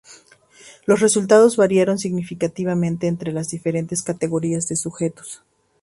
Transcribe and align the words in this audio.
Los 0.87 0.99
resultados 0.99 1.57
variaron 1.57 1.99
significativamente 1.99 3.05
entre 3.05 3.31
las 3.31 3.49
diferentes 3.49 4.01
categorías 4.01 4.67
de 4.67 4.75
sujetos. 4.75 5.43